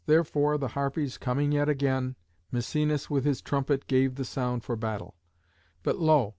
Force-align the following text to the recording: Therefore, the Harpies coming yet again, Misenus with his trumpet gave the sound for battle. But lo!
Therefore, 0.07 0.57
the 0.57 0.69
Harpies 0.69 1.19
coming 1.19 1.51
yet 1.51 1.69
again, 1.69 2.15
Misenus 2.51 3.07
with 3.07 3.23
his 3.23 3.39
trumpet 3.39 3.85
gave 3.85 4.15
the 4.15 4.25
sound 4.25 4.63
for 4.63 4.75
battle. 4.75 5.13
But 5.83 5.97
lo! 5.99 6.29